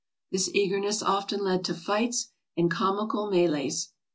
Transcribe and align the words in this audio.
This 0.31 0.49
eagerness 0.55 1.03
often 1.03 1.43
led 1.43 1.63
to 1.65 1.75
fights 1.75 2.31
and 2.57 2.71
comical 2.71 3.29
melees. 3.29 3.89